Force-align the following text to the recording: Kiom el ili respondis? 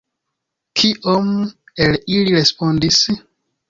Kiom 0.81 1.31
el 1.87 2.01
ili 2.19 2.37
respondis? 2.41 3.09